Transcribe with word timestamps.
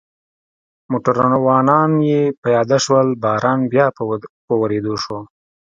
موټروانان 0.91 1.91
یې 2.09 2.21
پیاده 2.43 2.77
شول، 2.85 3.07
باران 3.23 3.59
بیا 3.71 3.85
په 4.47 4.53
ورېدو 4.61 4.95
شو. 5.03 5.19